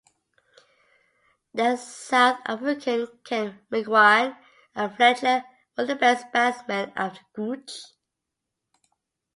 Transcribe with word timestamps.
The 1.53 1.75
South 1.75 2.39
African 2.47 3.05
Ken 3.23 3.59
McEwan 3.71 4.35
and 4.73 4.95
Fletcher 4.95 5.43
were 5.77 5.85
the 5.85 5.93
best 5.95 6.25
batsmen 6.33 6.91
after 6.95 7.19
Gooch. 7.35 7.81